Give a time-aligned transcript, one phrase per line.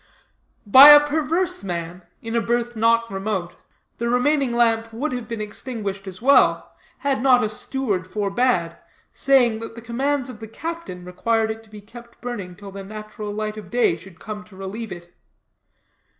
[0.65, 3.55] By a perverse man, in a berth not remote,
[3.99, 8.77] the remaining lamp would have been extinguished as well, had not a steward forbade,
[9.11, 12.83] saying that the commands of the captain required it to be kept burning till the
[12.83, 15.13] natural light of day should come to relieve it.